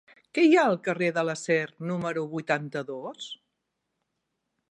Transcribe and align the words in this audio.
Què 0.35 0.43
hi 0.45 0.55
ha 0.59 0.61
al 0.69 0.77
carrer 0.87 1.09
de 1.17 1.23
l'Acer 1.27 1.59
número 1.91 2.25
vuitanta-dos? 2.33 3.31